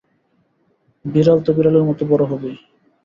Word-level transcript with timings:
বিড়াল 1.05 1.39
তো 1.45 1.51
বিড়ালের 1.57 1.87
মতো 1.89 2.03
বড়ই 2.11 2.27
হবে। 2.31 2.49